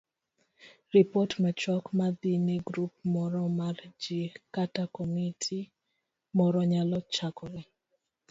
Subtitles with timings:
[0.93, 4.19] Ripot machuok madhi ne grup moro mar ji
[4.55, 5.59] kata komiti
[6.37, 7.61] moro nyalo chakore